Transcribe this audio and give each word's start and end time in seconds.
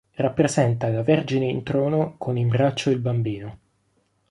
Rappresenta 0.15 0.87
la 0.89 1.03
Vergine 1.03 1.45
in 1.45 1.61
trono 1.61 2.15
con 2.17 2.35
in 2.35 2.47
braccio 2.47 2.89
il 2.89 2.97
Bambino. 2.97 3.59